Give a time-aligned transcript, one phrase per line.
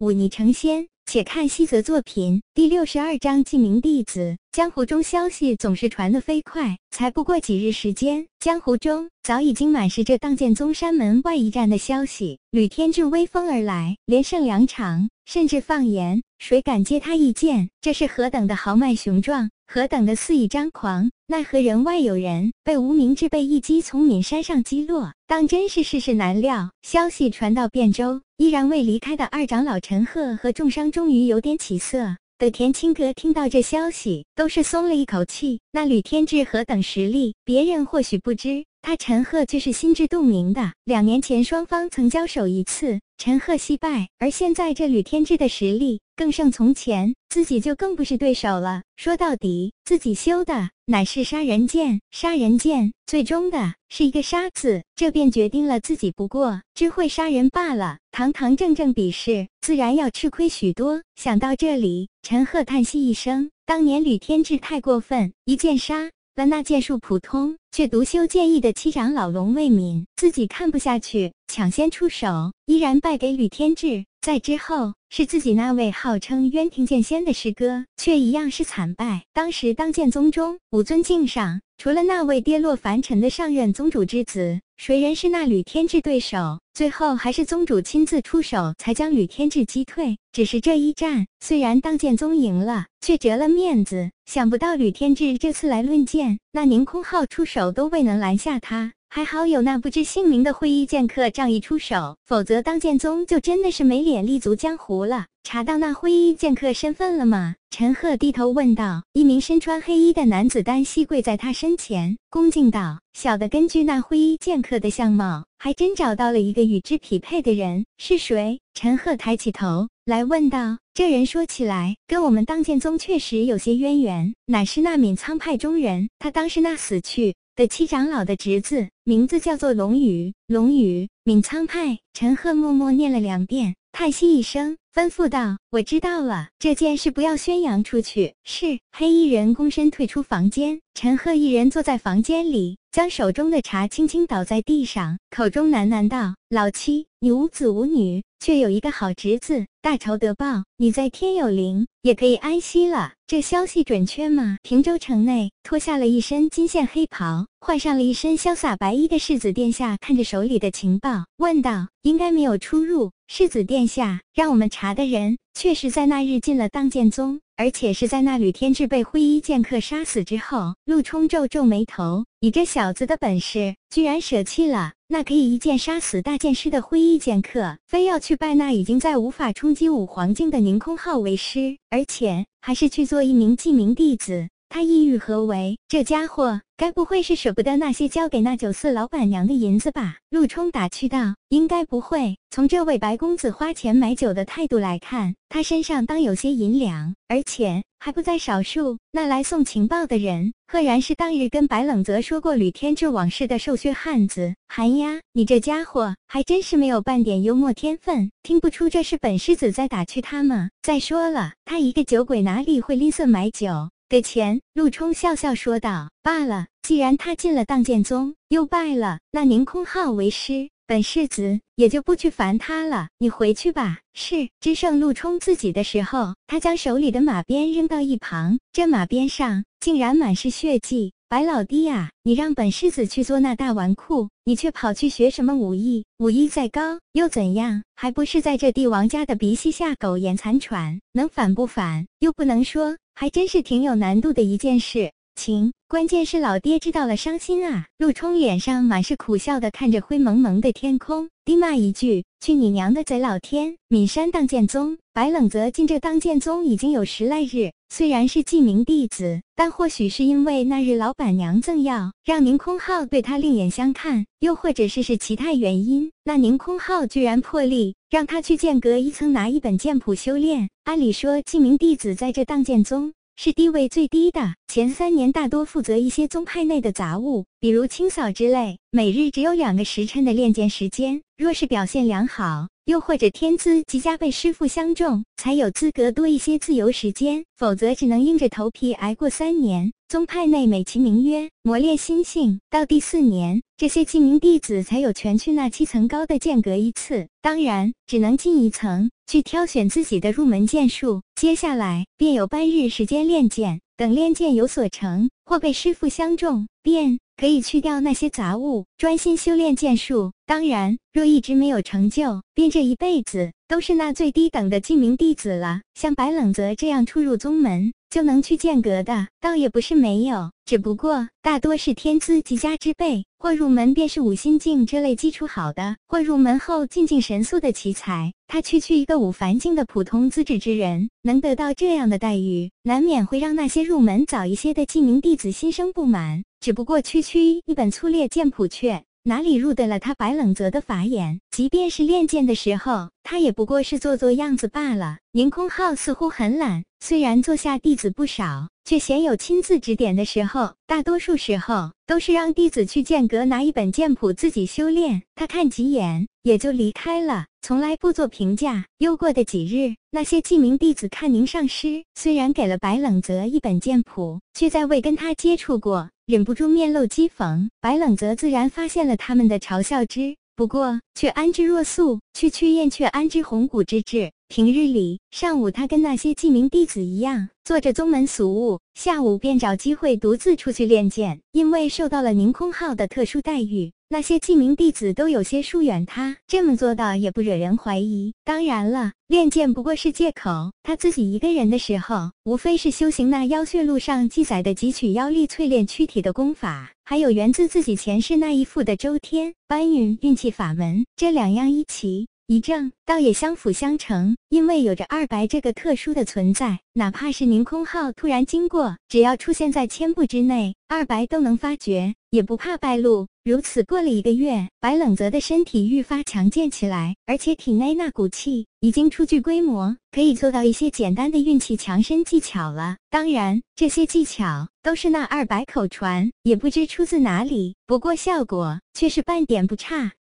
[0.00, 0.88] 忤逆成仙。
[1.06, 4.36] 且看西泽作品第六十二章记名弟子。
[4.52, 12.38] 江湖中消息总是传得飞快，才不过几日时间，江湖中早已经满是这荡剑宗山门外一战的消息。
[12.52, 17.70] 吕天志威风而来，连胜两场，甚至放言：谁敢接他一剑？
[17.80, 21.10] 这是何等的豪迈雄壮，何等的肆意张狂！
[21.26, 26.70] 奈何人外有人，被无名之辈一击从岷山上击落，当真是世事难料。
[26.82, 32.16] 消息传到汴州，依然未离开的二长老陈赫和重伤终于有点起色。
[32.38, 35.60] 的田青阁听到这消息，都是松了一口气。
[35.72, 40.72] 那吕天志何等实力，别人或许不知，他陈赫却是心知肚明的。
[40.86, 48.82] 两年前双方曾交手一次，陈赫惜败，而现在这吕天志的实力更胜从前，自己就更不是对手了。
[48.98, 50.68] 说到底，自己修的。
[50.84, 57.96] 乃是杀人剑，杀人剑最终的是一个杀字，这便决定了自己不过只会杀人罢了。
[58.10, 61.00] 堂堂正正比试，自然要吃亏许多。
[61.16, 74.04] 想到这里，陈赫叹息一声：当年吕天志太过分，一剑杀了那剑术普通却独修剑艺的七长老龙卫敏，自己看不下去，抢先出手，依然败给吕天志。
[74.20, 79.22] 在之后，是自己那位号称渊庭剑仙的师哥，却一样是惨败。
[79.32, 86.60] 当时当剑宗中五尊敬上，除了那位跌落凡尘的上任宗主之子，谁人是那吕天志对手？
[86.74, 90.18] 最后还是宗主亲自出手，才将吕天志击退。
[90.32, 94.10] 只是这一战，虽然当剑宗赢了，却折了面子。
[94.26, 98.92] 想不到吕天志这次来论剑，那宁空浩出手都未能拦下他。
[99.12, 105.26] 还好有那不知姓名的灰衣剑客仗义出手，否则当剑宗就真的是没脸立足江湖了。
[105.42, 107.56] 查到那灰衣剑客身份了吗？
[107.70, 109.02] 陈赫低头问道。
[109.12, 130.32] 一名身穿黑衣的男子单膝跪在他身前，恭敬道：“小的根据那灰衣剑客的相貌，还真找到了一个与之匹配的人，是谁？”陈赫抬起头来问道：“这人说起来，跟我们当剑宗确实有些渊源，乃是那闵苍派中人，他当时那死去。”的七长老的侄子，名字叫做龙宇。
[130.46, 131.98] 龙宇，闵苍派。
[132.14, 138.78] 陈赫默默念了两遍，叹息一声，吩咐道：“我知道了，这件事不要宣扬出去。”是。
[138.96, 154.56] 黑衣人躬身退出房间，陈赫一人坐在房间里，将手中的茶轻轻倒在地上，口中喃喃道：“老七，你无子无女，却有一个好侄子，大仇得报，你在天有灵，也可以安息了。”这消息准确吗？
[154.62, 170.74] 平州城内，脱下了一身金线黑袍，换上了一身潇洒白衣的世子殿下，看着手里的情报，问道：“应该没有出入。”世子殿下让我们查的人，确实在那日进了荡剑宗，而且是在那吕天志被灰衣剑客杀死之后。
[170.86, 174.94] 陆冲皱皱眉头，以这小子的本事，居然舍弃了。
[175.08, 185.76] 那可以一剑杀死大剑师的灰衣剑客，非要去拜那已经在无法冲击五黄境的宁空浩为师，而且还是去做一名记名弟子，他意欲何为？
[185.88, 190.18] 这家伙该不会是舍不得那些交给那酒肆老板娘的银子吧？
[190.30, 192.38] 陆冲打趣道：“应该不会。
[192.50, 198.98] 从这位白公子花钱买酒的态度来看，他身上当有些银两，而且还不在少数。
[199.10, 205.20] 那来送情报的人，赫然是当日跟白冷泽说过吕天志往事的瘦削汉子韩呀！
[205.32, 210.70] 你这家伙还真是没有半点幽默天分，听不出这是本世子在打趣他吗？
[210.80, 223.06] 再说了，他一个酒鬼哪里会吝啬买酒？”给钱，陆冲笑笑说道：“罢了，既然他进了荡剑宗，又拜了那宁空浩为师，本世子也就不去烦他了。
[223.18, 224.48] 你回去吧。”是。
[224.60, 231.12] 只剩陆冲自己的时候，他将手里的马鞭扔到一旁，这马鞭上竟然满是血迹。
[231.30, 236.04] 白老弟啊，你让本世子去做那大纨绔，你却跑去学什么武艺？
[236.18, 237.84] 武艺再高又怎样？
[237.94, 241.00] 还不是在这帝王家的鼻息下苟延残喘？
[241.12, 242.04] 能反不反？
[242.18, 242.96] 又不能说。
[243.14, 247.86] 还真是挺有难度的一件事情，关键是老爹知道了伤心啊！
[247.98, 267.94] 陆冲脸上满是苦笑的看着灰蒙蒙的天空，低骂一句：“去你娘的贼老天！”岷山当剑宗，白冷泽进这当剑宗已经有十来日，虽然是记名弟子，但或许是因为那日老板娘赠药，让宁空浩对他另眼相看，又或者是是其他原因，那宁空浩居然破例。
[268.10, 270.68] 让他去剑阁一层拿一本剑谱修炼。
[270.82, 281.20] 按理说，记名弟子在这当剑宗是地位最低的，前三年大多负责一些宗派内的杂物，比如清扫之类，每日只有两个时辰的练剑时间。
[281.36, 289.92] 若是表现良好，又或者天资极佳，被师傅相中，才有资格多一些自由时间，否则只能硬着头皮挨过三年。
[290.08, 297.28] 宗派内美其名曰磨练心性，到第四年，这些记名弟子才有权去那七层高的剑阁一次。
[297.42, 301.20] 当然，只能进一层，去挑选自己的入门剑术。
[301.34, 310.32] 接下来便有半日时间练剑，等练剑有所成，或被师傅相中，便可以去掉那些杂物，专心修炼剑术。
[310.46, 315.82] 当然，若一直没有成就，便这一辈子都是那最低等的记名弟子了。
[315.92, 317.92] 像白冷泽这样初入宗门。
[318.10, 328.32] 就能去剑阁的，倒也不是没有，只不过大多是天资极佳之辈，或入门便是五心境这类基础好的，或入门后进境神速的奇才。
[328.48, 336.42] 他区区一个五凡境的普通资质之人，能得到这样的待遇，难免会让那些入门早一些的记名弟子心生不满。
[336.58, 341.40] 只不过区区一本粗劣剑谱，却哪里入得了他白冷泽的法眼？
[341.52, 345.18] 即便是练剑的时候，他也不过是做做样子罢了。
[345.30, 346.82] 宁空浩似乎很懒。
[347.02, 350.74] 虽然座下弟子不少，却鲜有亲自指点的时候。
[350.86, 358.84] 大多数时候都是让弟子去剑阁拿一本剑谱自己修炼，他看几眼也就离开了，从来不做评价。
[358.98, 367.68] 又过的几日，那些记名弟子看宁上师虽然给了白冷泽一本剑谱，却在未跟他接触过，忍不住面露讥讽。
[367.80, 370.36] 白冷泽自然发现了他们的嘲笑之。
[370.54, 374.30] 不过，却安之若素，区区燕雀安知鸿鹄之志。
[374.50, 381.40] 平日里，上午他跟那些记名弟子一样，做着宗门俗务；下午便找机会独自出去练剑。
[381.52, 383.92] 因为受到了宁空浩的特殊待遇。
[384.08, 388.34] 那些记名弟子都有些疏远他，这么做倒也不惹人怀疑。
[388.44, 390.72] 当然了，练剑不过是借口。
[390.82, 402.26] 他自己一个人的时候，无非是修行那妖血录上记载的汲取妖力淬炼躯体的功法，还有源自自己前世那一副的周天搬运运气法门，这两样一齐。
[402.50, 413.28] 一正倒也相辅相成，因为有着二白这个特殊的存在，哪怕是凌空号突然经过，只要出现在千步之内，二白都能发觉，也不怕败露。
[413.44, 422.96] 如此过了一个月，白冷泽的身体愈发强健起来，而且体内那股气已经初具规模，可以做到一些简单的运气强身技巧了。
[423.10, 430.10] 当然，这些技巧都是那二白口传，也不知出自哪里，不过效果却是半点不差。